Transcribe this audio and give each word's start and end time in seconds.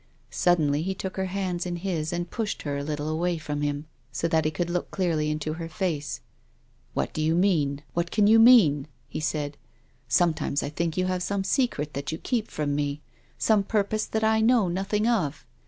Suddenly 0.31 0.81
he 0.81 0.95
took 0.95 1.15
her 1.15 1.27
hands 1.27 1.63
in 1.63 1.75
his 1.75 2.11
and 2.11 2.27
pushed 2.31 2.63
her 2.63 2.75
a 2.75 2.83
little 2.83 3.19
way 3.19 3.37
from 3.37 3.61
him, 3.61 3.85
so 4.11 4.27
that 4.29 4.45
he 4.45 4.49
could 4.49 4.67
look 4.67 4.89
clearly 4.89 5.29
into 5.29 5.53
her 5.61 5.69
face." 5.69 6.21
What 6.95 7.13
do 7.13 7.21
you 7.21 7.35
mean? 7.35 7.83
What 7.93 8.09
can 8.09 8.25
you 8.25 8.39
mean?" 8.39 8.87
he 9.07 9.19
said." 9.19 9.57
Sometimes 10.09 10.63
I 10.63 10.69
think 10.69 10.97
you 10.97 11.05
have 11.05 11.21
some 11.21 11.43
secret 11.43 11.93
that 11.93 12.11
you 12.11 12.17
keep 12.17 12.49
from 12.49 12.73
me, 12.73 12.99
some 13.37 13.61
purpose 13.63 14.07
that 14.07 14.23
I 14.23 14.41
know 14.41 14.67
nothing 14.69 15.05
of. 15.07 15.45